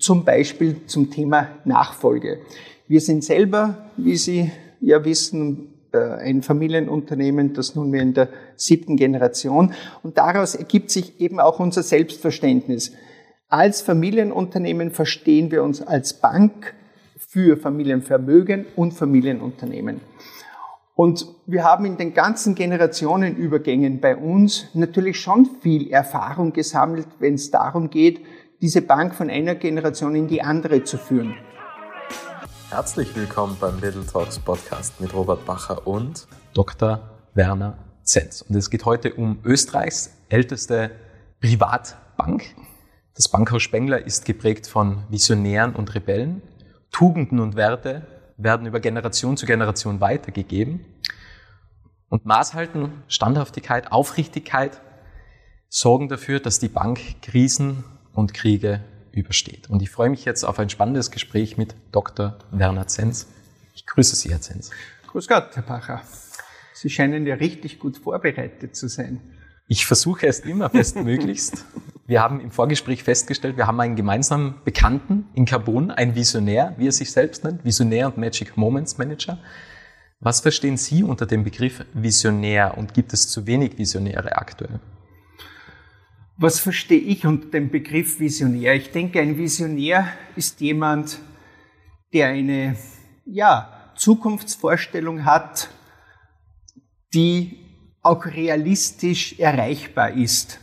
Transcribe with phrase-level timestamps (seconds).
[0.00, 2.40] zum Beispiel zum Thema Nachfolge.
[2.88, 8.96] Wir sind selber, wie Sie ja wissen, äh, ein Familienunternehmen, das nunmehr in der siebten
[8.96, 9.74] Generation.
[10.02, 12.92] Und daraus ergibt sich eben auch unser Selbstverständnis.
[13.48, 16.74] Als Familienunternehmen verstehen wir uns als Bank
[17.16, 20.00] für Familienvermögen und Familienunternehmen.
[20.94, 27.34] Und wir haben in den ganzen Generationenübergängen bei uns natürlich schon viel Erfahrung gesammelt, wenn
[27.34, 28.20] es darum geht,
[28.60, 31.34] diese Bank von einer Generation in die andere zu führen.
[32.68, 37.00] Herzlich willkommen beim Little Talks Podcast mit Robert Bacher und Dr.
[37.32, 38.42] Werner Zenz.
[38.42, 40.90] Und es geht heute um Österreichs älteste
[41.40, 42.54] Privatbank.
[43.14, 46.42] Das Bankhaus Spengler ist geprägt von Visionären und Rebellen.
[46.92, 50.84] Tugenden und Werte werden über Generation zu Generation weitergegeben.
[52.10, 54.82] Und Maßhalten, Standhaftigkeit, Aufrichtigkeit
[55.70, 58.80] sorgen dafür, dass die Bank Krisen und Kriege
[59.12, 59.68] übersteht.
[59.70, 62.38] Und ich freue mich jetzt auf ein spannendes Gespräch mit Dr.
[62.50, 63.26] Werner Zenz.
[63.74, 64.70] Ich grüße Sie, Herr Zenz.
[65.08, 66.02] Grüß Gott, Herr Pacher.
[66.74, 69.20] Sie scheinen ja richtig gut vorbereitet zu sein.
[69.68, 71.64] Ich versuche es immer bestmöglichst.
[72.06, 76.88] Wir haben im Vorgespräch festgestellt, wir haben einen gemeinsamen Bekannten in Carbon, ein Visionär, wie
[76.88, 79.38] er sich selbst nennt, Visionär und Magic Moments Manager.
[80.18, 84.80] Was verstehen Sie unter dem Begriff Visionär und gibt es zu wenig Visionäre aktuell?
[86.42, 88.74] Was verstehe ich unter dem Begriff Visionär?
[88.74, 91.18] Ich denke, ein Visionär ist jemand,
[92.14, 92.76] der eine
[93.26, 95.68] ja, Zukunftsvorstellung hat,
[97.12, 97.58] die
[98.00, 100.60] auch realistisch erreichbar ist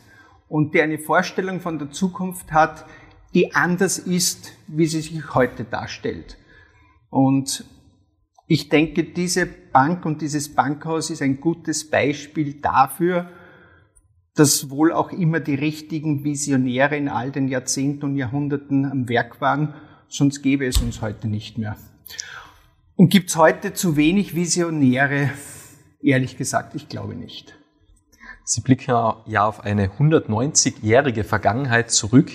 [0.49, 2.87] und der eine Vorstellung von der Zukunft hat,
[3.35, 6.39] die anders ist, wie sie sich heute darstellt.
[7.11, 7.65] Und
[8.47, 13.29] ich denke, diese Bank und dieses Bankhaus ist ein gutes Beispiel dafür,
[14.39, 19.41] dass wohl auch immer die richtigen Visionäre in all den Jahrzehnten und Jahrhunderten am Werk
[19.41, 19.73] waren,
[20.07, 21.75] sonst gäbe es uns heute nicht mehr.
[22.95, 25.31] Und gibt es heute zu wenig Visionäre?
[26.01, 27.55] Ehrlich gesagt, ich glaube nicht.
[28.43, 28.91] Sie blicken
[29.25, 32.31] ja auf eine 190-jährige Vergangenheit zurück.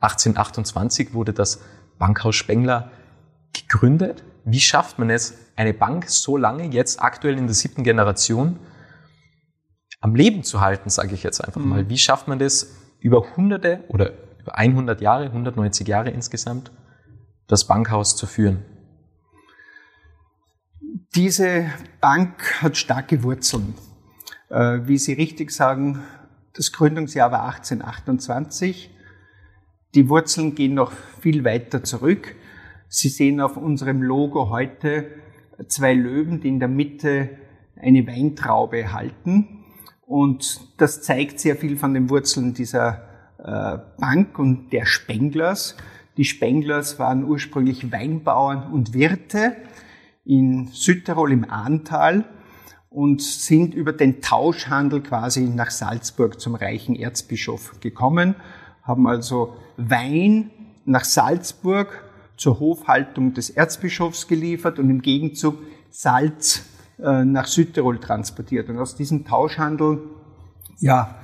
[0.00, 1.60] 1828 wurde das
[1.98, 2.90] Bankhaus Spengler
[3.52, 4.24] gegründet.
[4.44, 8.58] Wie schafft man es, eine Bank so lange, jetzt aktuell in der siebten Generation,
[10.06, 11.82] am Leben zu halten, sage ich jetzt einfach mal.
[11.82, 11.90] Mhm.
[11.90, 16.70] Wie schafft man das über hunderte oder über 100 Jahre, 190 Jahre insgesamt,
[17.48, 18.64] das Bankhaus zu führen?
[21.16, 21.66] Diese
[22.00, 23.74] Bank hat starke Wurzeln.
[24.48, 26.04] Äh, wie Sie richtig sagen,
[26.54, 28.94] das Gründungsjahr war 1828.
[29.96, 32.36] Die Wurzeln gehen noch viel weiter zurück.
[32.88, 35.06] Sie sehen auf unserem Logo heute
[35.66, 37.30] zwei Löwen, die in der Mitte
[37.74, 39.64] eine Weintraube halten.
[40.06, 43.02] Und das zeigt sehr viel von den Wurzeln dieser
[43.38, 45.76] äh, Bank und der Spenglers.
[46.16, 49.56] Die Spenglers waren ursprünglich Weinbauern und Wirte
[50.24, 52.24] in Südtirol im Ahntal
[52.88, 58.36] und sind über den Tauschhandel quasi nach Salzburg zum reichen Erzbischof gekommen,
[58.84, 60.50] haben also Wein
[60.84, 62.04] nach Salzburg
[62.36, 65.58] zur Hofhaltung des Erzbischofs geliefert und im Gegenzug
[65.90, 66.64] Salz
[66.98, 68.68] nach Südtirol transportiert.
[68.68, 70.00] Und aus diesem Tauschhandel
[70.78, 71.16] ja,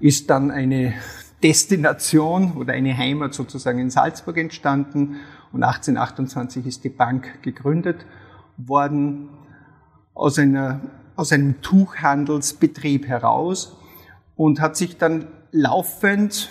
[0.00, 0.94] ist dann eine
[1.42, 5.16] Destination oder eine Heimat sozusagen in Salzburg entstanden.
[5.52, 8.04] Und 1828 ist die Bank gegründet
[8.56, 9.28] worden
[10.14, 10.80] aus, einer,
[11.14, 13.76] aus einem Tuchhandelsbetrieb heraus
[14.36, 16.50] und hat sich dann laufend,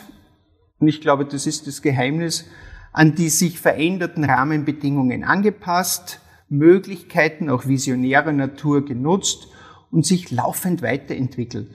[0.80, 2.46] und ich glaube, das ist das Geheimnis,
[2.94, 9.48] an die sich veränderten Rahmenbedingungen angepasst, Möglichkeiten, auch visionärer Natur genutzt
[9.92, 11.70] und sich laufend weiterentwickelt.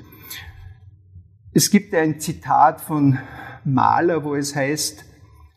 [1.52, 3.18] Es gibt ein Zitat von
[3.64, 5.04] Maler, wo es heißt,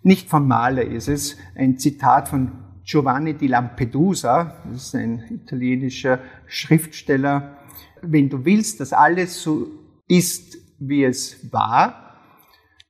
[0.03, 2.51] nicht von Maler ist es, ein Zitat von
[2.83, 7.57] Giovanni di Lampedusa, das ist ein italienischer Schriftsteller.
[8.01, 9.67] Wenn du willst, dass alles so
[10.07, 12.19] ist, wie es war,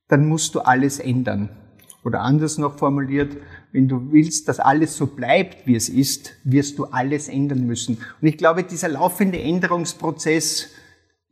[0.08, 1.48] dann musst du alles ändern.
[2.04, 3.36] Oder anders noch formuliert,
[3.76, 7.98] wenn du willst, dass alles so bleibt, wie es ist, wirst du alles ändern müssen.
[8.22, 10.70] Und ich glaube, dieser laufende Änderungsprozess,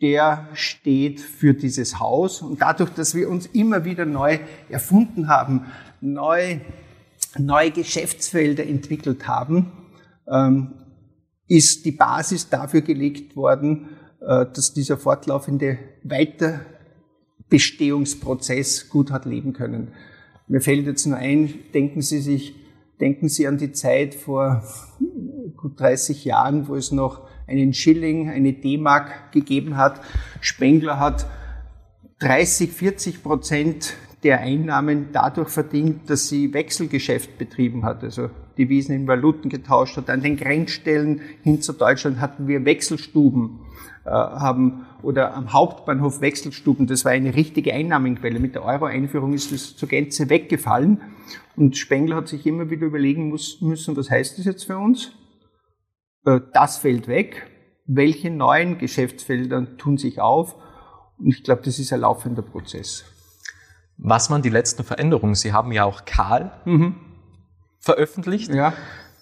[0.03, 2.43] der steht für dieses Haus.
[2.43, 5.65] Und dadurch, dass wir uns immer wieder neu erfunden haben,
[6.03, 6.59] neu,
[7.39, 9.73] neue Geschäftsfelder entwickelt haben,
[10.29, 10.75] ähm,
[11.49, 13.89] ist die Basis dafür gelegt worden,
[14.21, 19.95] äh, dass dieser fortlaufende Weiterbestehungsprozess gut hat leben können.
[20.47, 22.55] Mir fällt jetzt nur ein, denken Sie sich,
[23.01, 24.63] denken Sie an die Zeit vor
[25.57, 30.01] gut 30 Jahren, wo es noch einen Schilling, eine D-Mark gegeben hat.
[30.41, 31.27] Spengler hat
[32.21, 39.07] 30, 40 Prozent der Einnahmen dadurch verdient, dass sie Wechselgeschäft betrieben hat, also Devisen in
[39.07, 40.09] Valuten getauscht hat.
[40.09, 43.61] An den Grenzstellen hin zu Deutschland hatten wir Wechselstuben,
[44.11, 46.87] haben oder am Hauptbahnhof Wechselstuben.
[46.87, 48.41] Das war eine richtige Einnahmenquelle.
[48.41, 51.01] Mit der Euro-Einführung ist das zur Gänze weggefallen.
[51.57, 55.13] Und Spengler hat sich immer wieder überlegen müssen, was heißt das jetzt für uns?
[56.25, 57.51] Äh, das fällt weg.
[57.87, 60.57] Welche neuen Geschäftsfelder tun sich auf?
[61.19, 63.05] Und ich glaube, das ist ein laufender Prozess.
[63.97, 65.35] Was waren die letzten Veränderungen?
[65.35, 66.97] Sie haben ja auch Karl mhm.
[67.79, 68.53] veröffentlicht.
[68.53, 68.73] Ja.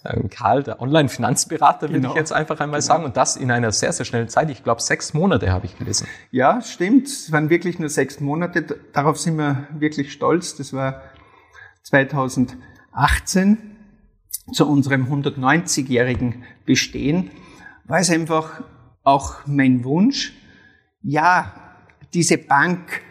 [0.04, 1.98] Ähm, Karl, der Online-Finanzberater, genau.
[1.98, 2.94] würde ich jetzt einfach einmal genau.
[2.94, 3.04] sagen.
[3.04, 4.50] Und das in einer sehr, sehr schnellen Zeit.
[4.50, 6.06] Ich glaube, sechs Monate habe ich gelesen.
[6.30, 7.06] Ja, stimmt.
[7.06, 8.62] Es waren wirklich nur sechs Monate.
[8.92, 10.56] Darauf sind wir wirklich stolz.
[10.56, 11.02] Das war
[11.84, 13.58] 2018
[14.52, 17.30] zu unserem 190-jährigen Bestehen.
[17.84, 18.62] War es einfach
[19.04, 20.32] auch mein Wunsch,
[21.02, 21.52] ja,
[22.14, 23.02] diese Bank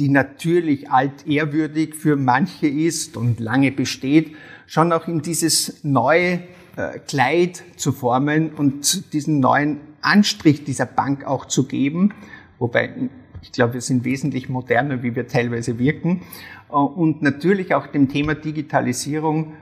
[0.00, 4.34] die natürlich altehrwürdig für manche ist und lange besteht,
[4.66, 6.40] schon auch in dieses neue
[6.76, 12.14] äh, Kleid zu formen und diesen neuen Anstrich dieser Bank auch zu geben.
[12.58, 13.10] Wobei,
[13.42, 16.22] ich glaube, wir sind wesentlich moderner, wie wir teilweise wirken.
[16.70, 19.52] Äh, und natürlich auch dem Thema Digitalisierung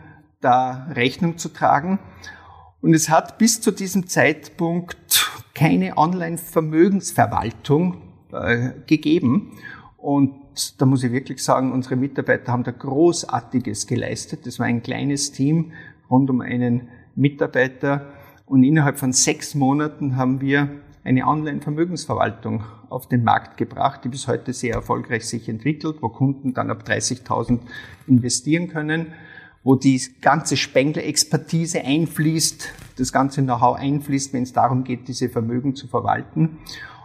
[0.41, 1.99] da Rechnung zu tragen.
[2.81, 8.03] Und es hat bis zu diesem Zeitpunkt keine Online-Vermögensverwaltung
[8.33, 9.59] äh, gegeben.
[9.99, 10.33] Und
[10.79, 14.47] da muss ich wirklich sagen, unsere Mitarbeiter haben da Großartiges geleistet.
[14.47, 15.73] Das war ein kleines Team
[16.09, 18.07] rund um einen Mitarbeiter.
[18.47, 20.71] Und innerhalb von sechs Monaten haben wir
[21.05, 26.55] eine Online-Vermögensverwaltung auf den Markt gebracht, die bis heute sehr erfolgreich sich entwickelt, wo Kunden
[26.55, 27.59] dann ab 30.000
[28.07, 29.09] investieren können,
[29.65, 35.75] wo die ganze Spengler-Expertise einfließt, das ganze Know-how einfließt, wenn es darum geht, diese Vermögen
[35.75, 36.59] zu verwalten.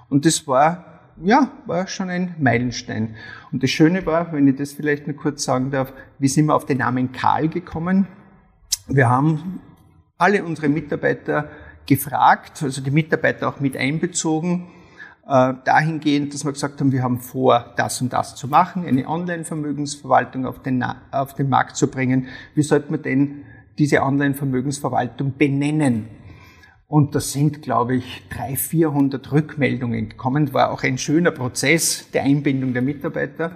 [0.10, 3.16] Und das war ja, war schon ein Meilenstein.
[3.52, 6.56] Und das Schöne war, wenn ich das vielleicht nur kurz sagen darf, wie sind wir
[6.56, 8.08] auf den Namen Karl gekommen?
[8.88, 9.62] Wir haben
[10.18, 11.50] alle unsere Mitarbeiter
[11.86, 14.68] gefragt, also die Mitarbeiter auch mit einbezogen,
[15.28, 19.08] äh, dahingehend, dass wir gesagt haben, wir haben vor, das und das zu machen, eine
[19.08, 22.28] Online-Vermögensverwaltung auf den, auf den Markt zu bringen.
[22.56, 23.44] Wie sollte man denn
[23.78, 26.08] diese Online-Vermögensverwaltung benennen?
[26.94, 30.54] Und da sind, glaube ich, 300, 400 Rückmeldungen gekommen.
[30.54, 33.54] War auch ein schöner Prozess der Einbindung der Mitarbeiter.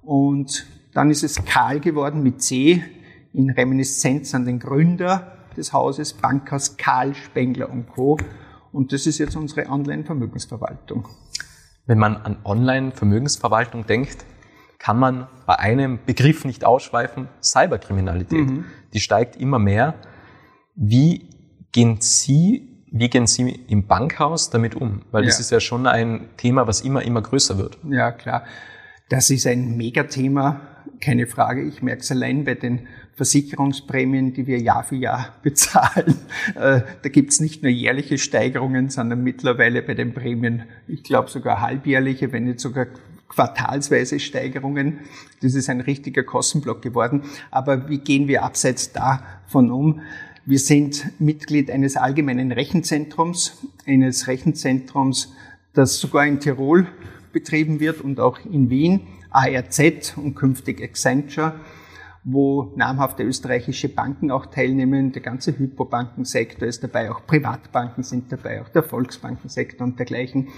[0.00, 0.64] Und
[0.94, 2.84] dann ist es Karl geworden mit C
[3.32, 8.16] in Reminiszenz an den Gründer des Hauses, Bankhaus Karl Spengler und Co.
[8.70, 11.08] Und das ist jetzt unsere Online-Vermögensverwaltung.
[11.86, 14.24] Wenn man an Online-Vermögensverwaltung denkt,
[14.78, 18.48] kann man bei einem Begriff nicht ausschweifen, Cyberkriminalität.
[18.48, 18.66] Mhm.
[18.92, 19.94] Die steigt immer mehr.
[20.76, 21.30] Wie
[21.72, 25.02] gehen Sie wie gehen Sie im Bankhaus damit um?
[25.10, 25.40] Weil das ja.
[25.40, 27.78] ist ja schon ein Thema, was immer, immer größer wird.
[27.88, 28.44] Ja, klar.
[29.08, 30.60] Das ist ein Megathema,
[31.00, 31.62] keine Frage.
[31.62, 36.16] Ich merke es allein bei den Versicherungsprämien, die wir Jahr für Jahr bezahlen.
[36.54, 41.30] Äh, da gibt es nicht nur jährliche Steigerungen, sondern mittlerweile bei den Prämien, ich glaube
[41.30, 42.86] sogar halbjährliche, wenn nicht sogar
[43.28, 45.00] quartalsweise Steigerungen.
[45.42, 47.22] Das ist ein richtiger Kostenblock geworden.
[47.50, 50.00] Aber wie gehen wir abseits davon um?
[50.48, 55.34] Wir sind Mitglied eines allgemeinen Rechenzentrums, eines Rechenzentrums,
[55.74, 56.86] das sogar in Tirol
[57.34, 61.60] betrieben wird und auch in Wien, ARZ und künftig Accenture,
[62.24, 65.12] wo namhafte österreichische Banken auch teilnehmen.
[65.12, 70.48] Der ganze Hypobankensektor ist dabei, auch Privatbanken sind dabei, auch der Volksbankensektor und dergleichen.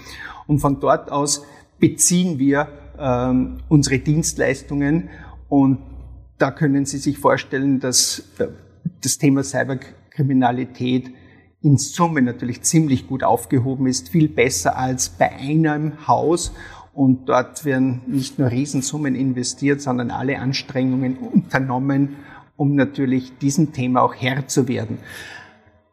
[0.47, 1.45] Und von dort aus
[1.81, 5.09] beziehen wir ähm, unsere Dienstleistungen
[5.49, 5.79] und
[6.37, 8.47] da können Sie sich vorstellen, dass äh,
[9.01, 11.11] das Thema Cyberkriminalität
[11.61, 16.53] in Summe natürlich ziemlich gut aufgehoben ist, viel besser als bei einem Haus.
[16.93, 22.17] Und dort werden nicht nur Riesensummen investiert, sondern alle Anstrengungen unternommen,
[22.57, 24.97] um natürlich diesem Thema auch Herr zu werden.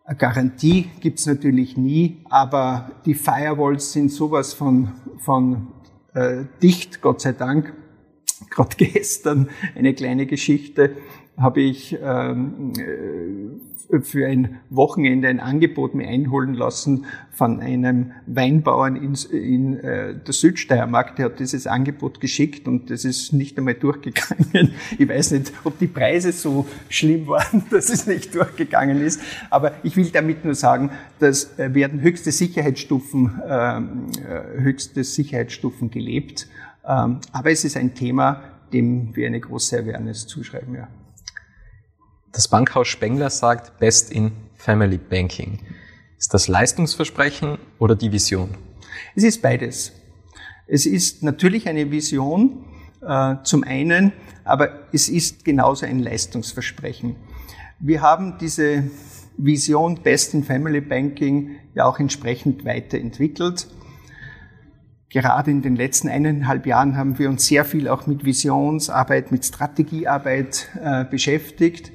[0.05, 5.69] Eine Garantie gibt's natürlich nie, aber die Firewalls sind sowas von, von
[6.15, 7.75] äh, dicht, Gott sei Dank.
[8.51, 10.97] Gerade gestern eine kleine Geschichte
[11.39, 18.97] habe ich ähm, äh, für ein Wochenende ein Angebot mir einholen lassen von einem Weinbauern
[18.97, 21.17] in, in äh, der Südsteiermark.
[21.17, 24.73] Der hat dieses Angebot geschickt und das ist nicht einmal durchgegangen.
[24.99, 29.21] Ich weiß nicht, ob die Preise so schlimm waren, dass es nicht durchgegangen ist.
[29.51, 35.91] Aber ich will damit nur sagen, dass äh, werden höchste Sicherheitsstufen, ähm, äh, höchste Sicherheitsstufen
[35.91, 36.49] gelebt.
[36.87, 38.43] Ähm, aber es ist ein Thema,
[38.73, 40.89] dem wir eine große Awareness zuschreiben, ja.
[42.33, 45.61] Das Bankhaus Spengler sagt Best in Family Banking.
[46.19, 48.51] Ist das Leistungsversprechen oder die Vision?
[49.15, 49.93] Es ist beides.
[50.67, 52.67] Es ist natürlich eine Vision,
[53.01, 54.13] äh, zum einen,
[54.45, 57.17] aber es ist genauso ein Leistungsversprechen.
[57.81, 58.85] Wir haben diese
[59.39, 63.69] Vision Best in Family Banking ja auch entsprechend weiterentwickelt.
[65.09, 69.47] Gerade in den letzten eineinhalb Jahren haben wir uns sehr viel auch mit Visionsarbeit, mit
[69.47, 71.93] Strategiearbeit äh, beschäftigt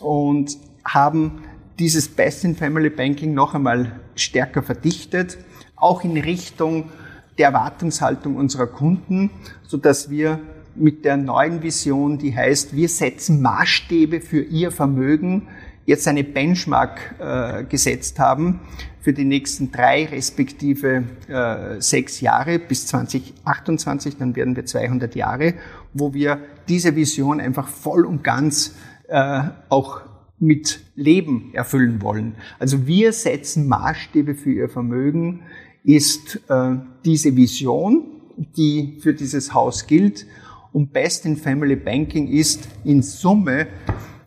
[0.00, 1.42] und haben
[1.78, 5.38] dieses Best in Family Banking noch einmal stärker verdichtet,
[5.76, 6.90] auch in Richtung
[7.38, 9.30] der Erwartungshaltung unserer Kunden,
[9.62, 10.40] so dass wir
[10.74, 15.48] mit der neuen Vision, die heißt, wir setzen Maßstäbe für ihr Vermögen,
[15.86, 18.60] jetzt eine Benchmark äh, gesetzt haben
[19.00, 25.54] für die nächsten drei respektive äh, sechs Jahre bis 2028, dann werden wir 200 Jahre,
[25.94, 28.74] wo wir diese Vision einfach voll und ganz
[29.08, 30.00] äh, auch
[30.38, 32.34] mit Leben erfüllen wollen.
[32.58, 35.42] Also wir setzen Maßstäbe für ihr Vermögen,
[35.84, 40.26] ist äh, diese Vision, die für dieses Haus gilt.
[40.72, 43.68] Und Best in Family Banking ist in Summe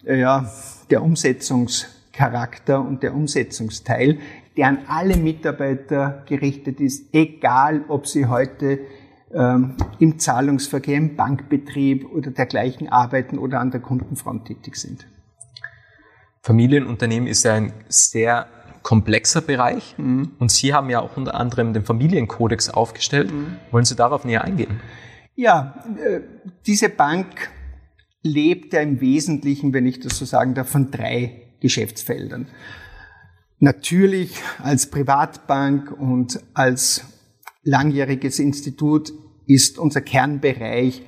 [0.04, 0.52] äh, ja,
[0.90, 4.18] der Umsetzungscharakter und der Umsetzungsteil,
[4.58, 8.80] der an alle Mitarbeiter gerichtet ist, egal ob sie heute
[9.34, 15.06] ähm, im Zahlungsverkehr, im Bankbetrieb oder dergleichen arbeiten oder an der Kundenfront tätig sind.
[16.42, 18.48] Familienunternehmen ist ja ein sehr
[18.82, 20.32] komplexer Bereich mhm.
[20.40, 23.32] und Sie haben ja auch unter anderem den Familienkodex aufgestellt.
[23.32, 23.58] Mhm.
[23.72, 24.80] Wollen Sie darauf näher eingehen?
[25.36, 26.22] Ja, äh,
[26.66, 27.50] diese Bank
[28.24, 32.48] lebt ja im Wesentlichen, wenn ich das so sagen darf, von drei Geschäftsfeldern.
[33.60, 37.04] Natürlich als Privatbank und als
[37.64, 39.14] langjähriges Institut
[39.46, 41.04] ist unser Kernbereich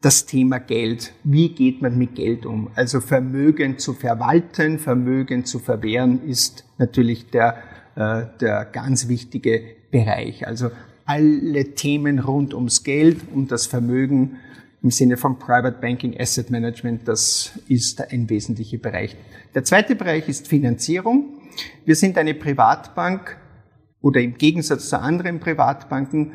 [0.00, 1.12] das Thema Geld.
[1.24, 2.70] Wie geht man mit Geld um?
[2.74, 7.62] Also Vermögen zu verwalten, Vermögen zu verwehren ist natürlich der,
[7.96, 10.46] äh, der ganz wichtige Bereich.
[10.46, 10.70] Also
[11.06, 14.36] alle Themen rund ums Geld und das Vermögen
[14.82, 19.16] im Sinne von Private Banking, Asset Management, das ist ein wesentlicher Bereich.
[19.54, 21.40] Der zweite Bereich ist Finanzierung.
[21.86, 23.38] Wir sind eine Privatbank
[24.04, 26.32] oder im Gegensatz zu anderen Privatbanken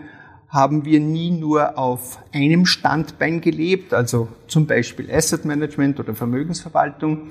[0.47, 7.29] haben wir nie nur auf einem Standbein gelebt, also zum Beispiel Asset Management oder Vermögensverwaltung,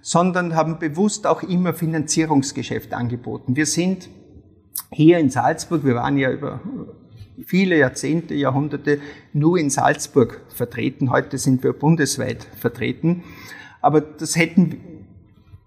[0.00, 3.56] sondern haben bewusst auch immer Finanzierungsgeschäft angeboten.
[3.56, 4.08] Wir sind
[4.92, 6.60] hier in Salzburg, wir waren ja über
[7.44, 9.00] viele Jahrzehnte, Jahrhunderte
[9.32, 11.10] nur in Salzburg vertreten.
[11.10, 13.24] Heute sind wir bundesweit vertreten.
[13.80, 14.80] Aber das hätten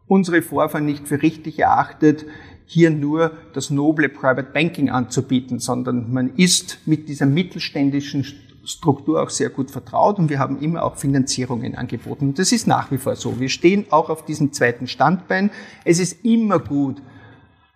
[0.08, 2.26] unsere Vorfahren nicht für richtig erachtet,
[2.66, 8.26] hier nur das noble Private Banking anzubieten, sondern man ist mit dieser mittelständischen
[8.66, 12.30] Struktur auch sehr gut vertraut und wir haben immer auch Finanzierungen angeboten.
[12.30, 13.40] Und das ist nach wie vor so.
[13.40, 15.52] Wir stehen auch auf diesem zweiten Standbein.
[15.84, 17.02] Es ist immer gut,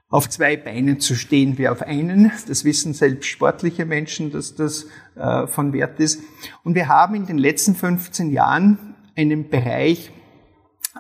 [0.10, 2.32] auf zwei Beinen zu stehen wie auf einen.
[2.48, 6.22] Das wissen selbst sportliche Menschen, dass das äh, von Wert ist.
[6.64, 10.12] Und wir haben in den letzten 15 Jahren einen Bereich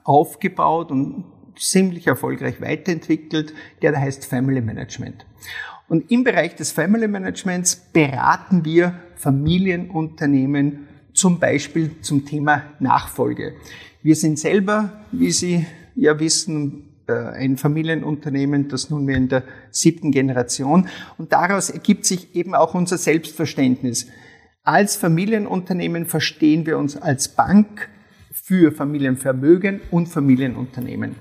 [0.03, 1.23] aufgebaut und
[1.59, 5.25] ziemlich erfolgreich weiterentwickelt, der da heißt Family Management.
[5.87, 13.53] Und im Bereich des Family Managements beraten wir Familienunternehmen zum Beispiel zum Thema Nachfolge.
[14.03, 20.11] Wir sind selber, wie Sie ja wissen, äh, ein Familienunternehmen, das nunmehr in der siebten
[20.11, 20.87] Generation.
[21.17, 24.07] Und daraus ergibt sich eben auch unser Selbstverständnis.
[24.63, 27.89] Als Familienunternehmen verstehen wir uns als Bank
[28.47, 31.17] für Familienvermögen und Familienunternehmen.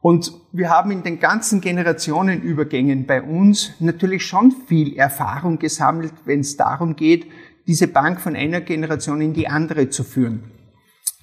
[0.00, 6.38] Und wir haben in den ganzen Generationenübergängen bei uns natürlich schon viel Erfahrung gesammelt, wenn
[6.38, 7.26] es darum geht,
[7.66, 10.44] diese Bank von einer Generation in die andere zu führen.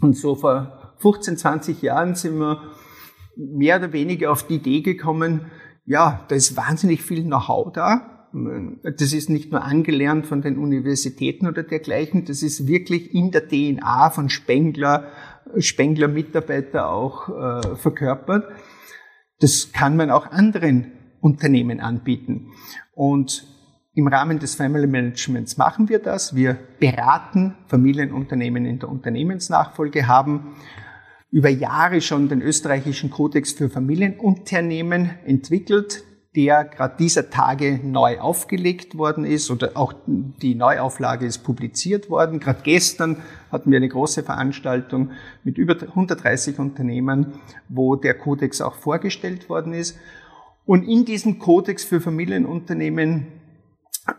[0.01, 2.73] Und so vor 15, 20 Jahren sind wir
[3.37, 5.45] mehr oder weniger auf die Idee gekommen,
[5.85, 8.14] ja, da ist wahnsinnig viel Know-how da.
[8.83, 13.47] Das ist nicht nur angelernt von den Universitäten oder dergleichen, das ist wirklich in der
[13.47, 15.07] DNA von Spengler,
[15.57, 18.45] Spengler Mitarbeiter auch äh, verkörpert.
[19.39, 22.51] Das kann man auch anderen Unternehmen anbieten.
[22.93, 23.47] Und
[23.93, 26.35] im Rahmen des Family Managements machen wir das.
[26.35, 30.55] Wir beraten Familienunternehmen in der Unternehmensnachfolge, haben
[31.31, 36.03] über Jahre schon den österreichischen Kodex für Familienunternehmen entwickelt,
[36.35, 42.39] der gerade dieser Tage neu aufgelegt worden ist oder auch die Neuauflage ist publiziert worden.
[42.39, 43.17] Gerade gestern
[43.51, 45.11] hatten wir eine große Veranstaltung
[45.43, 47.39] mit über 130 Unternehmen,
[47.69, 49.97] wo der Kodex auch vorgestellt worden ist.
[50.65, 53.27] Und in diesem Kodex für Familienunternehmen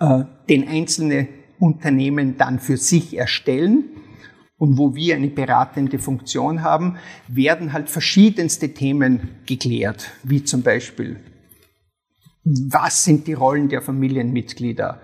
[0.00, 3.84] äh, den einzelne Unternehmen dann für sich erstellen
[4.58, 6.96] und wo wir eine beratende Funktion haben,
[7.28, 11.20] werden halt verschiedenste Themen geklärt, wie zum Beispiel
[12.46, 15.00] was sind die Rollen der Familienmitglieder?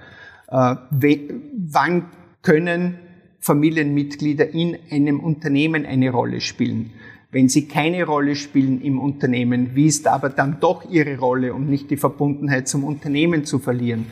[0.48, 2.04] Äh, wann
[2.42, 2.98] können
[3.40, 6.92] Familienmitglieder in einem Unternehmen eine Rolle spielen.
[7.32, 11.66] Wenn sie keine Rolle spielen im Unternehmen, wie ist aber dann doch ihre Rolle, um
[11.66, 14.06] nicht die Verbundenheit zum Unternehmen zu verlieren?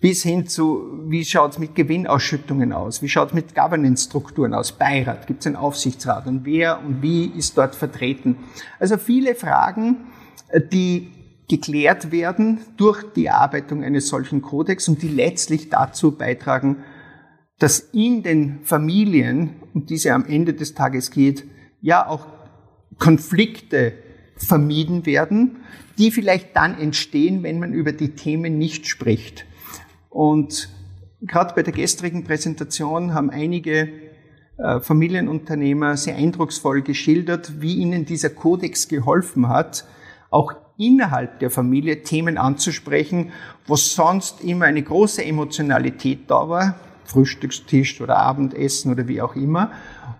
[0.00, 3.00] Bis hin zu, wie schaut es mit Gewinnausschüttungen aus?
[3.00, 4.72] Wie schaut es mit Governance-Strukturen aus?
[4.72, 6.26] Beirat, gibt es einen Aufsichtsrat?
[6.26, 8.36] Und wer und wie ist dort vertreten?
[8.78, 9.96] Also viele Fragen,
[10.72, 11.10] die
[11.48, 16.78] geklärt werden durch die Erarbeitung eines solchen Kodex und die letztlich dazu beitragen,
[17.58, 21.44] dass in den Familien, um die es am Ende des Tages geht,
[21.80, 22.26] ja auch
[22.98, 23.94] Konflikte
[24.36, 25.58] vermieden werden,
[25.98, 29.46] die vielleicht dann entstehen, wenn man über die Themen nicht spricht.
[30.10, 30.68] Und
[31.22, 33.88] gerade bei der gestrigen Präsentation haben einige
[34.58, 39.86] äh, Familienunternehmer sehr eindrucksvoll geschildert, wie ihnen dieser Kodex geholfen hat,
[40.30, 43.32] auch innerhalb der Familie Themen anzusprechen,
[43.66, 49.70] wo sonst immer eine große Emotionalität da war, Frühstückstisch oder Abendessen oder wie auch immer,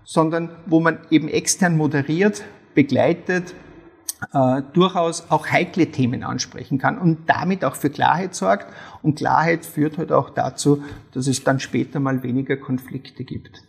[0.03, 3.53] sondern wo man eben extern moderiert, begleitet,
[4.33, 8.67] äh, durchaus auch heikle Themen ansprechen kann und damit auch für Klarheit sorgt.
[9.03, 13.61] Und Klarheit führt halt auch dazu, dass es dann später mal weniger Konflikte gibt.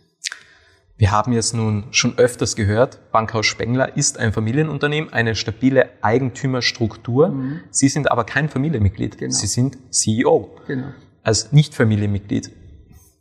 [0.99, 7.29] Wir haben jetzt nun schon öfters gehört, Bankhaus Spengler ist ein Familienunternehmen, eine stabile Eigentümerstruktur.
[7.29, 7.61] Mhm.
[7.71, 9.17] Sie sind aber kein Familienmitglied.
[9.17, 9.31] Genau.
[9.31, 10.57] Sie sind CEO.
[10.67, 10.87] Genau.
[11.23, 12.51] Als Nicht-Familienmitglied.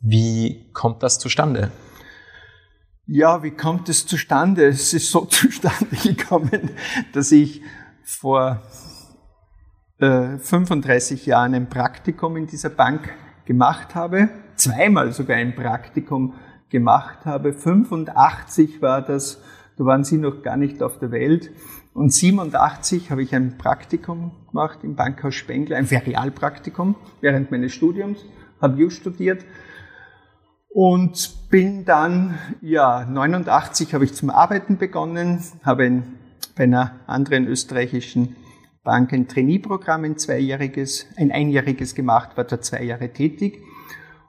[0.01, 1.71] Wie kommt das zustande?
[3.07, 4.67] Ja, wie kommt es zustande?
[4.67, 6.71] Es ist so zustande gekommen,
[7.13, 7.63] dass ich
[8.03, 8.61] vor
[10.01, 16.35] äh, 35 Jahren ein Praktikum in dieser Bank gemacht habe, zweimal sogar ein Praktikum
[16.71, 17.53] gemacht habe.
[17.53, 19.41] 85 war das,
[19.77, 21.51] da waren Sie noch gar nicht auf der Welt.
[21.95, 28.25] Und 87 habe ich ein Praktikum gemacht im Bankhaus Spengler, ein Ferialpraktikum während meines Studiums,
[28.61, 29.45] habe Just studiert.
[30.69, 36.03] Und bin dann, ja, 89 habe ich zum Arbeiten begonnen, habe in,
[36.55, 38.37] bei einer anderen österreichischen
[38.85, 43.63] Bank ein Trainee-Programm, ein zweijähriges, ein einjähriges gemacht, war da zwei Jahre tätig.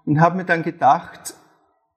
[0.06, 1.36] Und habe mir dann gedacht,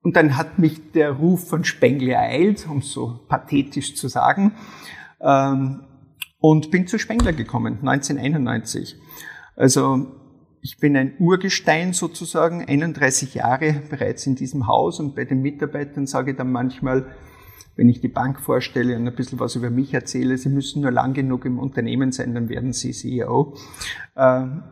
[0.03, 4.53] und dann hat mich der Ruf von Spengler ereilt, um so pathetisch zu sagen,
[5.21, 5.85] ähm,
[6.41, 8.97] und bin zu Spengler gekommen, 1991.
[9.55, 10.09] Also
[10.61, 16.07] ich bin ein Urgestein sozusagen, 31 Jahre bereits in diesem Haus und bei den Mitarbeitern
[16.07, 17.07] sage ich dann manchmal,
[17.77, 20.91] wenn ich die Bank vorstelle und ein bisschen was über mich erzähle, sie müssen nur
[20.91, 23.57] lang genug im Unternehmen sein, dann werden sie CEO.
[24.17, 24.62] Ähm,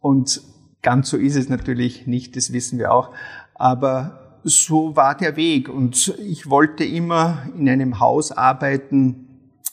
[0.00, 0.40] und
[0.82, 3.12] ganz so ist es natürlich nicht, das wissen wir auch.
[3.54, 5.68] Aber so war der Weg.
[5.68, 9.26] Und ich wollte immer in einem Haus arbeiten,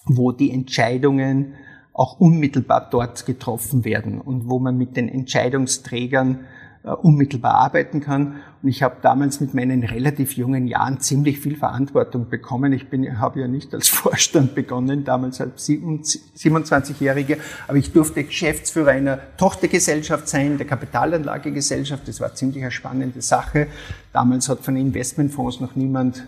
[0.05, 1.53] wo die Entscheidungen
[1.93, 6.45] auch unmittelbar dort getroffen werden und wo man mit den Entscheidungsträgern
[6.83, 8.41] unmittelbar arbeiten kann.
[8.61, 12.73] Und ich habe damals mit meinen relativ jungen Jahren ziemlich viel Verantwortung bekommen.
[12.73, 18.91] Ich bin, habe ja nicht als Vorstand begonnen, damals als 27-Jähriger, aber ich durfte Geschäftsführer
[18.91, 22.07] einer Tochtergesellschaft sein, der Kapitalanlagegesellschaft.
[22.07, 23.67] Das war ziemlich eine spannende Sache.
[24.11, 26.27] Damals hat von Investmentfonds noch niemand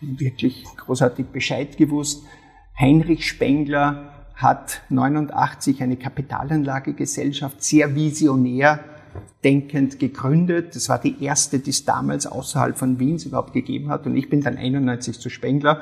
[0.00, 2.22] wirklich großartig Bescheid gewusst.
[2.78, 8.80] Heinrich Spengler hat 89 eine Kapitalanlagegesellschaft sehr visionär
[9.44, 10.76] denkend gegründet.
[10.76, 14.06] Das war die erste, die es damals außerhalb von Wiens überhaupt gegeben hat.
[14.06, 15.80] Und ich bin dann 91 zu Spengler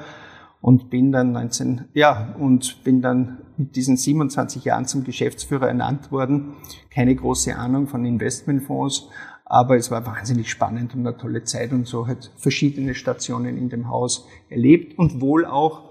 [0.60, 6.10] und bin dann 19, ja, und bin dann mit diesen 27 Jahren zum Geschäftsführer ernannt
[6.10, 6.54] worden.
[6.90, 9.08] Keine große Ahnung von Investmentfonds,
[9.44, 13.68] aber es war wahnsinnig spannend und eine tolle Zeit und so hat verschiedene Stationen in
[13.68, 15.82] dem Haus erlebt und wohl auch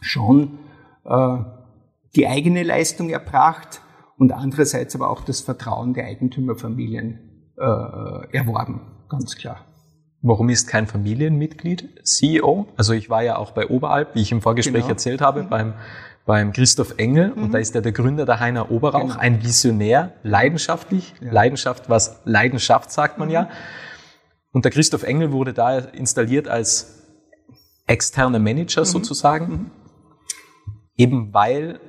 [0.00, 0.58] schon
[1.04, 1.38] äh,
[2.14, 3.80] die eigene Leistung erbracht
[4.18, 7.18] und andererseits aber auch das Vertrauen der Eigentümerfamilien
[7.56, 9.64] äh, erworben, ganz klar.
[10.22, 12.66] Warum ist kein Familienmitglied CEO?
[12.76, 14.88] Also ich war ja auch bei Oberalp, wie ich im Vorgespräch genau.
[14.88, 15.48] erzählt habe, mhm.
[15.50, 15.74] beim,
[16.24, 17.42] beim Christoph Engel mhm.
[17.42, 19.18] und da ist er der Gründer der Heiner Oberrauch, genau.
[19.18, 21.30] ein Visionär, leidenschaftlich, ja.
[21.30, 23.34] Leidenschaft, was Leidenschaft sagt man mhm.
[23.34, 23.48] ja.
[24.52, 27.02] Und der Christoph Engel wurde da installiert als
[27.86, 28.86] externer Manager mhm.
[28.86, 29.70] sozusagen, mhm.
[30.96, 31.80] eben weil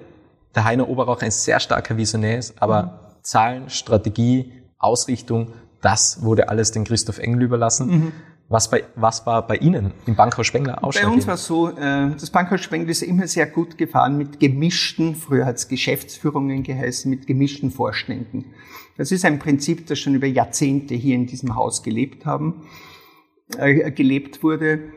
[0.55, 2.89] der Heiner Oberrauch ein sehr starker Visionär ist, aber mhm.
[3.21, 7.87] Zahlen, Strategie, Ausrichtung, das wurde alles den Christoph Engel überlassen.
[7.87, 8.11] Mhm.
[8.47, 11.13] Was, bei, was war bei Ihnen im Bankhaus Spengler ausschlaggebend?
[11.13, 14.39] Bei uns war es so, äh, das Bankhaus Spengler ist immer sehr gut gefahren mit
[14.39, 18.45] gemischten, früher hat es Geschäftsführungen geheißen, mit gemischten Vorständen.
[18.97, 22.67] Das ist ein Prinzip, das schon über Jahrzehnte hier in diesem Haus gelebt haben,
[23.57, 24.91] äh, gelebt wurde.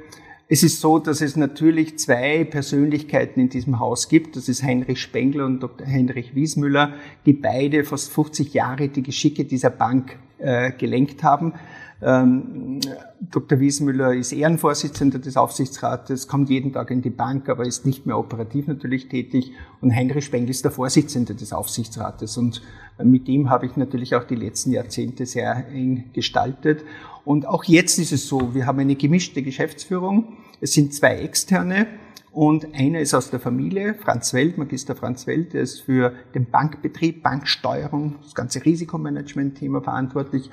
[0.51, 4.35] Es ist so, dass es natürlich zwei Persönlichkeiten in diesem Haus gibt.
[4.35, 5.87] Das ist Heinrich Spengler und Dr.
[5.87, 6.95] Heinrich Wiesmüller,
[7.27, 11.53] die beide fast 50 Jahre die Geschicke dieser Bank äh, gelenkt haben.
[12.01, 12.81] Ähm,
[13.21, 13.59] Dr.
[13.59, 18.17] Wiesmüller ist Ehrenvorsitzender des Aufsichtsrates, kommt jeden Tag in die Bank, aber ist nicht mehr
[18.17, 19.53] operativ natürlich tätig.
[19.81, 22.37] Und Heinrich Spengel ist der Vorsitzende des Aufsichtsrates.
[22.37, 22.63] Und
[23.03, 26.85] mit ihm habe ich natürlich auch die letzten Jahrzehnte sehr eng gestaltet.
[27.25, 30.37] Und auch jetzt ist es so, wir haben eine gemischte Geschäftsführung.
[30.61, 31.87] Es sind zwei externe
[32.31, 36.49] und einer ist aus der Familie, Franz Welt, Magister Franz Welt, der ist für den
[36.49, 40.51] Bankbetrieb, Banksteuerung, das ganze Risikomanagement-Thema verantwortlich.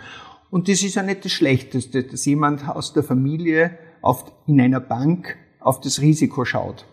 [0.56, 4.80] Und das ist ja nicht das Schlechteste, dass jemand aus der Familie auf, in einer
[4.80, 6.86] Bank auf das Risiko schaut.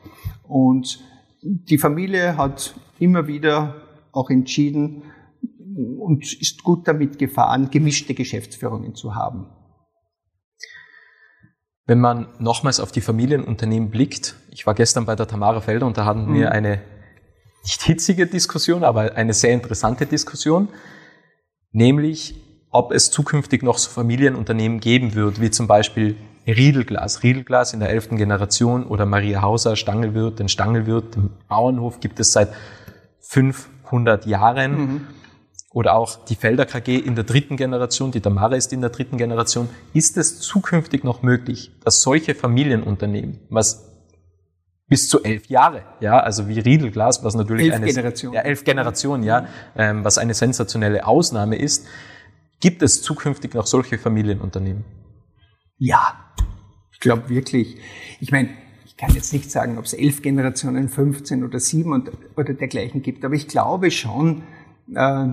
[0.49, 0.99] Und
[1.43, 3.77] die Familie hat immer wieder
[4.11, 5.05] auch entschieden
[6.01, 9.47] und ist gut damit gefahren, gemischte Geschäftsführungen zu haben.
[11.87, 15.97] Wenn man nochmals auf die Familienunternehmen blickt, ich war gestern bei der Tamara Felder und
[15.97, 16.35] da hatten mhm.
[16.35, 16.83] wir eine
[17.63, 20.69] nicht hitzige Diskussion, aber eine sehr interessante Diskussion,
[21.71, 22.42] nämlich
[22.73, 27.23] ob es zukünftig noch so Familienunternehmen geben wird, wie zum Beispiel Riedelglas.
[27.23, 32.33] Riedelglas in der elften Generation oder Maria Hauser, Stangelwirt, den Stangelwirt, den Bauernhof gibt es
[32.33, 32.49] seit
[33.21, 34.73] 500 Jahren.
[34.73, 35.07] Mhm
[35.75, 39.17] oder auch die Felder KG in der dritten Generation, die Tamara ist in der dritten
[39.17, 43.89] Generation, ist es zukünftig noch möglich, dass solche Familienunternehmen, was
[44.89, 48.35] bis zu elf Jahre, ja, also wie Riedelglas, was natürlich elf eine Generationen.
[48.35, 51.87] ja, elf Generationen, ja, ähm, was eine sensationelle Ausnahme ist,
[52.63, 54.85] gibt es zukünftig noch solche Familienunternehmen?
[55.77, 56.33] Ja,
[56.93, 57.77] ich glaube wirklich.
[58.21, 58.49] Ich meine,
[58.87, 63.03] ich kann jetzt nicht sagen, ob es elf Generationen, 15 oder sieben und, oder dergleichen
[63.03, 64.45] gibt, aber ich glaube schon,
[64.95, 65.27] äh,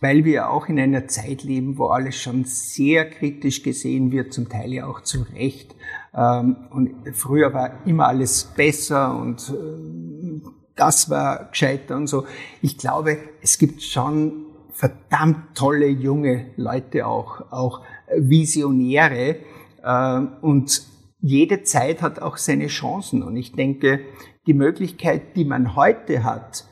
[0.00, 4.48] weil wir auch in einer Zeit leben, wo alles schon sehr kritisch gesehen wird, zum
[4.48, 5.74] Teil ja auch zu Recht.
[6.14, 10.40] Ähm, und früher war immer alles besser und äh,
[10.74, 12.26] das war gescheiter und so.
[12.62, 17.82] Ich glaube, es gibt schon verdammt tolle junge Leute auch, auch
[18.14, 19.36] Visionäre
[19.84, 20.82] ähm, und
[21.20, 24.00] jede Zeit hat auch seine Chancen und ich denke,
[24.46, 26.66] die Möglichkeit, die man heute hat,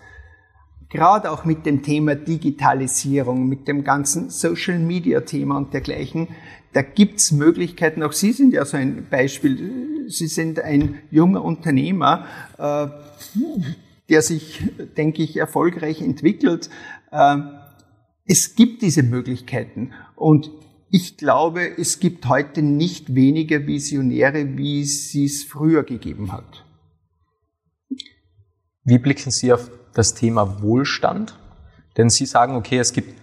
[0.91, 6.29] gerade auch mit dem Thema Digitalisierung, mit dem ganzen Social-Media-Thema und dergleichen,
[6.75, 8.03] da gibt's Möglichkeiten.
[8.03, 10.09] Auch Sie sind ja so ein Beispiel.
[10.09, 12.27] Sie sind ein junger Unternehmer,
[12.59, 12.89] äh,
[14.09, 14.63] der sich,
[14.97, 16.69] denke ich, erfolgreich entwickelt.
[18.25, 20.51] Es gibt diese Möglichkeiten und
[20.91, 26.65] ich glaube, es gibt heute nicht weniger Visionäre, wie es es früher gegeben hat.
[28.85, 31.39] Wie blicken Sie auf das Thema Wohlstand?
[31.97, 33.23] Denn Sie sagen, okay, es gibt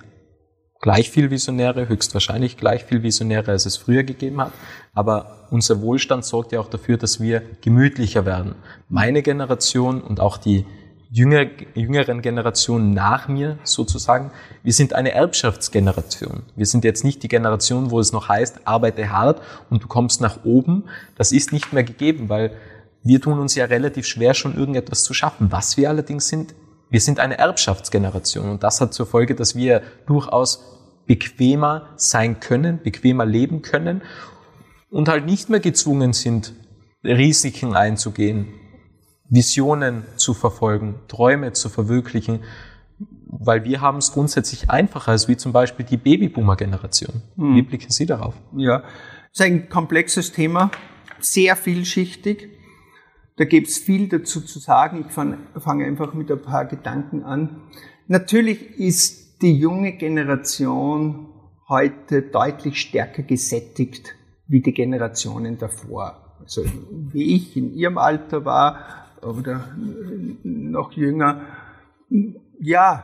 [0.82, 4.54] gleich viel Visionäre, höchstwahrscheinlich gleich viel Visionäre, als es früher gegeben hat.
[4.94, 8.56] Aber unser Wohlstand sorgt ja auch dafür, dass wir gemütlicher werden.
[8.88, 10.66] Meine Generation und auch die
[11.12, 14.32] jünger, jüngeren Generationen nach mir sozusagen,
[14.64, 16.44] wir sind eine Erbschaftsgeneration.
[16.56, 20.22] Wir sind jetzt nicht die Generation, wo es noch heißt, arbeite hart und du kommst
[20.22, 20.86] nach oben.
[21.16, 22.52] Das ist nicht mehr gegeben, weil
[23.04, 25.52] wir tun uns ja relativ schwer, schon irgendetwas zu schaffen.
[25.52, 26.54] Was wir allerdings sind,
[26.90, 30.64] wir sind eine Erbschaftsgeneration und das hat zur Folge, dass wir durchaus
[31.06, 34.02] bequemer sein können, bequemer leben können
[34.92, 36.54] und halt nicht mehr gezwungen sind,
[37.04, 38.48] Risiken einzugehen,
[39.30, 42.40] Visionen zu verfolgen, Träume zu verwirklichen,
[43.28, 47.22] weil wir haben es grundsätzlich einfacher als wie zum Beispiel die Babyboomer-Generation.
[47.38, 47.56] Hm.
[47.56, 48.34] Wie blicken Sie darauf?
[48.56, 48.84] Ja,
[49.32, 50.72] es ist ein komplexes Thema,
[51.20, 52.50] sehr vielschichtig.
[53.38, 55.06] Da gibt es viel dazu zu sagen.
[55.08, 57.62] Ich fange einfach mit ein paar Gedanken an.
[58.08, 61.28] Natürlich ist die junge Generation
[61.70, 64.16] heute deutlich stärker gesättigt
[64.48, 66.36] wie die Generationen davor.
[66.42, 68.80] Also wie ich in ihrem Alter war
[69.22, 69.66] oder
[70.44, 71.42] noch jünger,
[72.60, 73.04] ja,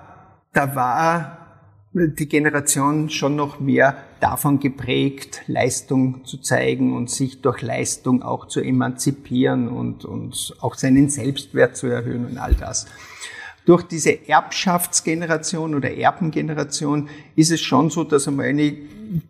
[0.54, 1.46] da war
[1.94, 8.48] die Generation schon noch mehr davon geprägt, Leistung zu zeigen und sich durch Leistung auch
[8.48, 12.88] zu emanzipieren und, und auch seinen Selbstwert zu erhöhen und all das.
[13.66, 18.74] Durch diese Erbschaftsgeneration oder Erbengeneration ist es schon so, dass einmal eine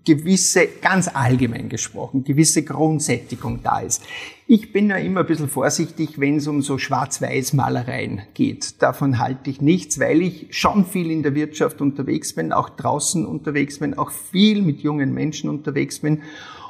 [0.05, 4.03] gewisse, ganz allgemein gesprochen, gewisse Grundsättigung da ist.
[4.47, 8.81] Ich bin ja immer ein bisschen vorsichtig, wenn es um so Schwarz-Weiß-Malereien geht.
[8.81, 13.25] Davon halte ich nichts, weil ich schon viel in der Wirtschaft unterwegs bin, auch draußen
[13.25, 16.21] unterwegs bin, auch viel mit jungen Menschen unterwegs bin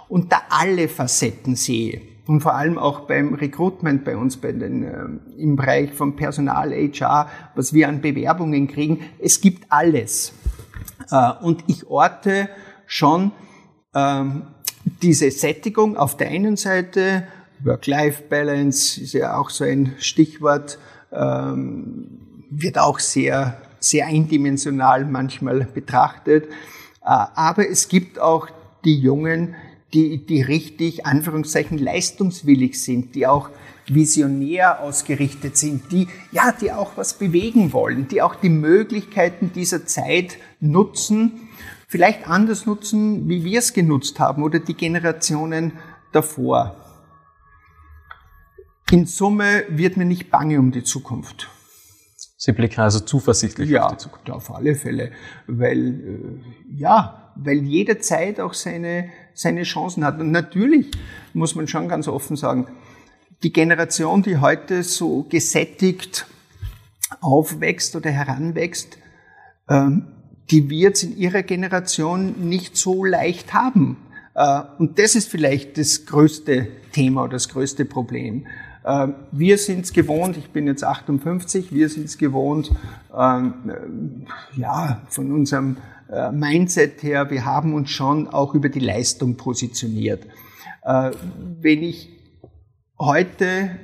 [0.08, 2.02] und da alle Facetten sehe.
[2.28, 5.06] Und vor allem auch beim Recruitment bei uns, bei den, äh,
[5.38, 9.02] im Bereich von Personal, HR, was wir an Bewerbungen kriegen.
[9.20, 10.34] Es gibt alles.
[11.12, 12.50] Äh, und ich orte
[12.88, 13.32] schon
[13.94, 14.44] ähm,
[15.02, 17.28] diese Sättigung auf der einen Seite,
[17.64, 20.78] Work-Life-Balance ist ja auch so ein Stichwort,
[21.12, 26.46] ähm, wird auch sehr, sehr eindimensional manchmal betrachtet.
[26.46, 26.50] Äh,
[27.04, 28.48] aber es gibt auch
[28.84, 29.56] die Jungen,
[29.96, 33.50] die, die richtig, Anführungszeichen, leistungswillig sind, die auch
[33.88, 39.86] visionär ausgerichtet sind, die, ja, die auch was bewegen wollen, die auch die Möglichkeiten dieser
[39.86, 41.50] Zeit nutzen,
[41.88, 45.74] vielleicht anders nutzen, wie wir es genutzt haben oder die Generationen
[46.12, 46.76] davor.
[48.92, 51.50] In Summe wird mir nicht bange um die Zukunft.
[52.38, 54.28] Sie blicken also zuversichtlich ja, auf die Zukunft.
[54.28, 55.12] Ja, auf alle Fälle,
[55.48, 60.20] weil äh, ja, weil jede Zeit auch seine seine Chancen hat.
[60.20, 60.90] Und natürlich
[61.34, 62.68] muss man schon ganz offen sagen,
[63.44, 66.26] die Generation, die heute so gesättigt
[67.22, 68.98] aufwächst oder heranwächst,
[69.70, 70.08] ähm,
[70.50, 73.98] die wird es in ihrer Generation nicht so leicht haben.
[74.34, 78.48] Äh, und das ist vielleicht das größte Thema oder das größte Problem.
[78.84, 82.72] Äh, wir sind es gewohnt, ich bin jetzt 58, wir sind es gewohnt,
[83.18, 85.95] ähm, ja, von unserem äh,
[86.32, 90.26] Mindset her, wir haben uns schon auch über die Leistung positioniert.
[90.84, 92.10] Wenn ich
[93.00, 93.80] heute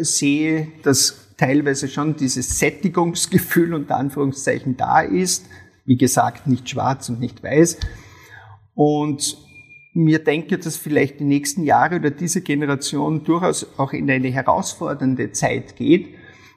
[0.00, 5.46] sehe, dass teilweise schon dieses Sättigungsgefühl unter Anführungszeichen da ist,
[5.84, 7.78] wie gesagt, nicht schwarz und nicht weiß.
[8.74, 9.36] Und
[9.92, 15.32] mir denke, dass vielleicht die nächsten Jahre oder diese Generation durchaus auch in eine herausfordernde
[15.32, 16.14] Zeit geht,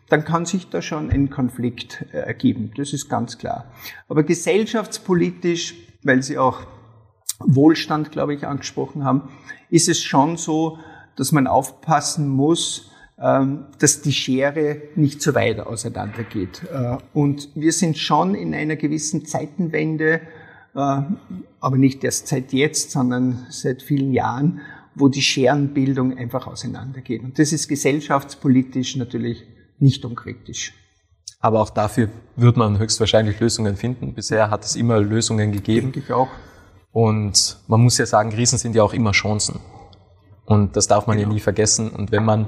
[0.10, 2.72] dann kann sich da schon ein Konflikt äh, ergeben.
[2.78, 3.72] Das ist ganz klar.
[4.08, 6.62] Aber gesellschaftspolitisch, weil Sie auch
[7.40, 9.30] Wohlstand, glaube ich, angesprochen haben,
[9.70, 10.80] ist es schon so,
[11.16, 16.64] dass man aufpassen muss, ähm, dass die Schere nicht zu weit auseinandergeht.
[16.72, 20.22] Äh, und wir sind schon in einer gewissen Zeitenwende,
[20.76, 21.02] äh,
[21.60, 24.62] aber nicht erst seit jetzt, sondern seit vielen Jahren,
[24.96, 27.24] wo die Scherenbildung einfach auseinandergeht.
[27.24, 29.46] Und das ist gesellschaftspolitisch natürlich
[29.80, 30.74] nicht unkritisch.
[31.40, 34.14] Aber auch dafür wird man höchstwahrscheinlich Lösungen finden.
[34.14, 35.92] Bisher hat es immer Lösungen gegeben.
[35.92, 36.30] Denke ich auch.
[36.92, 39.60] Und man muss ja sagen, Krisen sind ja auch immer Chancen.
[40.46, 41.30] Und das darf man genau.
[41.30, 41.92] ja nie vergessen.
[41.92, 42.48] Und wenn man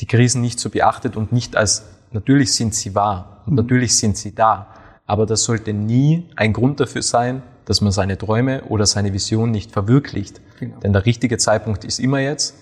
[0.00, 3.56] die Krisen nicht so beachtet und nicht als, natürlich sind sie wahr und mhm.
[3.56, 4.74] natürlich sind sie da,
[5.06, 9.50] aber das sollte nie ein Grund dafür sein, dass man seine Träume oder seine Vision
[9.50, 10.40] nicht verwirklicht.
[10.58, 10.78] Genau.
[10.80, 12.56] Denn der richtige Zeitpunkt ist immer jetzt.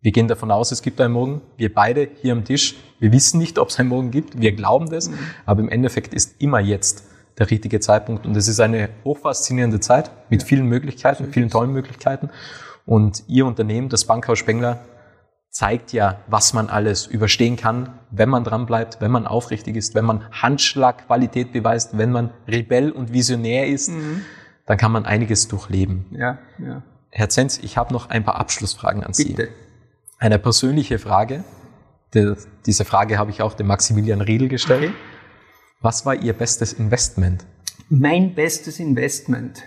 [0.00, 1.40] Wir gehen davon aus, es gibt einen Morgen.
[1.56, 4.40] Wir beide hier am Tisch, wir wissen nicht, ob es einen Morgen gibt.
[4.40, 5.10] Wir glauben das.
[5.10, 5.18] Mhm.
[5.44, 7.04] Aber im Endeffekt ist immer jetzt
[7.38, 8.26] der richtige Zeitpunkt.
[8.26, 12.30] Und es ist eine hochfaszinierende Zeit mit vielen Möglichkeiten, so vielen tollen Möglichkeiten.
[12.86, 14.80] Und Ihr Unternehmen, das Bankhaus Spengler,
[15.50, 20.04] zeigt ja, was man alles überstehen kann, wenn man dranbleibt, wenn man aufrichtig ist, wenn
[20.04, 24.22] man Handschlagqualität beweist, wenn man Rebell und Visionär ist, mhm.
[24.66, 26.06] dann kann man einiges durchleben.
[26.12, 26.82] Ja, ja.
[27.10, 29.46] Herr Zenz, ich habe noch ein paar Abschlussfragen an Bitte.
[29.46, 29.67] Sie.
[30.18, 31.44] Eine persönliche Frage.
[32.66, 34.92] diese Frage habe ich auch dem Maximilian Riedel gestellt.
[35.80, 37.44] Was war Ihr bestes Investment?
[37.88, 39.62] Mein bestes Investment.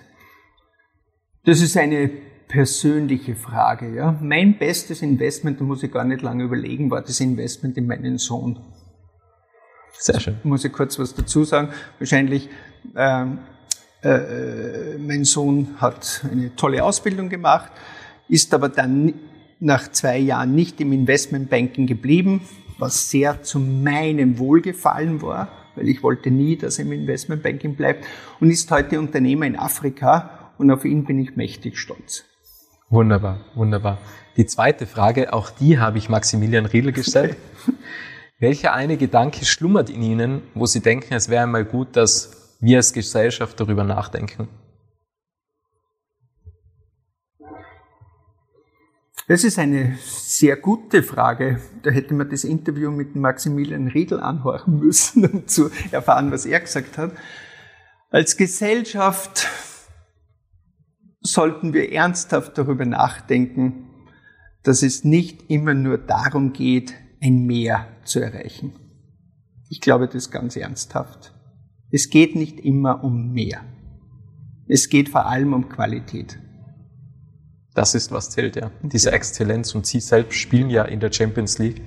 [1.46, 2.10] Das ist eine
[2.50, 3.96] persönliche Frage.
[3.96, 4.18] Ja.
[4.22, 8.18] Mein bestes Investment, da muss ich gar nicht lange überlegen, war das Investment in meinen
[8.18, 8.60] Sohn.
[9.98, 10.36] Sehr schön.
[10.44, 11.70] Muss ich kurz was dazu sagen.
[11.98, 12.50] Wahrscheinlich,
[12.94, 13.26] äh,
[14.04, 17.72] äh, mein Sohn hat eine tolle Ausbildung gemacht,
[18.28, 19.14] ist aber dann
[19.62, 22.42] nach zwei Jahren nicht im Investmentbanking geblieben,
[22.80, 28.06] was sehr zu meinem Wohlgefallen war, weil ich wollte nie, dass er im Investmentbanking bleibt
[28.40, 32.26] und ist heute Unternehmer in Afrika und auf ihn bin ich mächtig stolz.
[32.90, 34.00] Wunderbar, wunderbar.
[34.36, 37.38] Die zweite Frage, auch die habe ich Maximilian Riedel gestellt.
[38.40, 42.78] Welcher eine Gedanke schlummert in Ihnen, wo Sie denken, es wäre einmal gut, dass wir
[42.78, 44.48] als Gesellschaft darüber nachdenken?
[49.32, 51.62] Das ist eine sehr gute Frage.
[51.84, 56.60] Da hätte man das Interview mit Maximilian Riedel anhören müssen, um zu erfahren, was er
[56.60, 57.14] gesagt hat.
[58.10, 59.48] Als Gesellschaft
[61.22, 63.88] sollten wir ernsthaft darüber nachdenken,
[64.64, 68.74] dass es nicht immer nur darum geht, ein Mehr zu erreichen.
[69.70, 71.34] Ich glaube das ganz ernsthaft.
[71.90, 73.64] Es geht nicht immer um mehr.
[74.68, 76.38] Es geht vor allem um Qualität.
[77.74, 78.70] Das ist, was zählt, ja.
[78.82, 81.82] Diese Exzellenz und Sie selbst spielen ja in der Champions League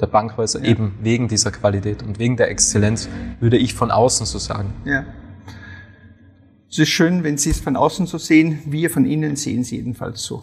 [0.00, 0.70] der Bankhäuser ja.
[0.70, 4.72] eben wegen dieser Qualität und wegen der Exzellenz, würde ich von außen so sagen.
[4.86, 5.04] Ja.
[6.70, 8.60] Es ist schön, wenn Sie es von außen so sehen.
[8.64, 10.42] Wir von innen sehen es jedenfalls so.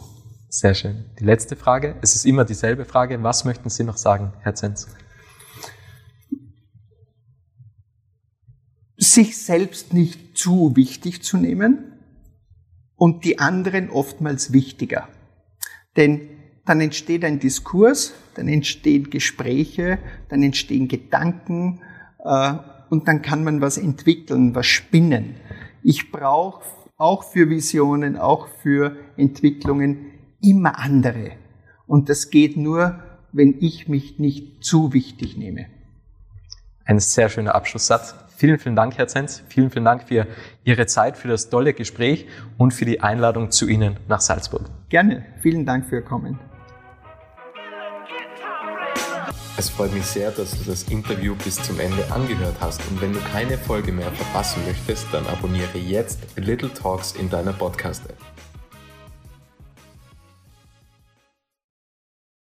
[0.49, 1.05] Sehr schön.
[1.19, 1.95] Die letzte Frage.
[2.01, 3.23] Es ist immer dieselbe Frage.
[3.23, 4.87] Was möchten Sie noch sagen, Herr Zenz?
[8.97, 11.96] Sich selbst nicht zu wichtig zu nehmen
[12.97, 15.07] und die anderen oftmals wichtiger.
[15.95, 16.21] Denn
[16.65, 21.81] dann entsteht ein Diskurs, dann entstehen Gespräche, dann entstehen Gedanken
[22.23, 22.53] äh,
[22.89, 25.35] und dann kann man was entwickeln, was spinnen.
[25.81, 26.63] Ich brauche
[26.97, 30.07] auch für Visionen, auch für Entwicklungen
[30.41, 31.31] immer andere.
[31.85, 35.67] Und das geht nur, wenn ich mich nicht zu wichtig nehme.
[36.85, 38.15] Ein sehr schöner Abschlusssatz.
[38.37, 39.41] Vielen, vielen Dank, Herr Zenz.
[39.49, 40.27] Vielen, vielen Dank für
[40.63, 42.27] Ihre Zeit, für das tolle Gespräch
[42.59, 44.69] und für die Einladung zu Ihnen nach Salzburg.
[44.89, 45.25] Gerne.
[45.41, 46.39] Vielen Dank für Ihr Kommen.
[49.57, 53.11] Es freut mich sehr, dass du das Interview bis zum Ende angehört hast und wenn
[53.11, 58.36] du keine Folge mehr verpassen möchtest, dann abonniere jetzt Little Talks in deiner Podcast-App.